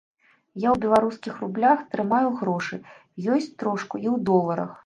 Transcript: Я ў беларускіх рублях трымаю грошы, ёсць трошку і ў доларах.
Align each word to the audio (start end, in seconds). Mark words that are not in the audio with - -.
Я 0.61 0.69
ў 0.69 0.77
беларускіх 0.85 1.35
рублях 1.43 1.83
трымаю 1.93 2.33
грошы, 2.41 2.75
ёсць 3.37 3.55
трошку 3.63 3.95
і 4.05 4.09
ў 4.09 4.29
доларах. 4.33 4.77